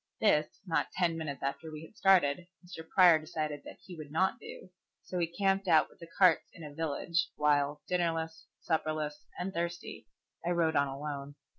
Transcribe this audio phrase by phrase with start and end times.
[0.19, 2.89] This, not ten minutes after we had started, Mr.
[2.89, 4.71] Prior decided that he would not do,
[5.03, 10.07] so he camped out with the carts in a village, while, dinnerless, supperless, and thirsty,
[10.43, 11.35] I rode on alone.